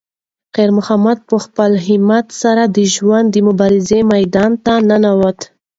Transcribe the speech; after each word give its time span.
خیر 0.53 0.69
محمد 0.77 1.17
په 1.29 1.35
خپل 1.45 1.71
همت 1.87 2.27
سره 2.41 2.63
د 2.75 2.77
ژوند 2.95 3.27
د 3.31 3.37
مبارزې 3.47 3.99
میدان 4.11 4.51
ته 4.65 4.73
ننووت. 4.89 5.39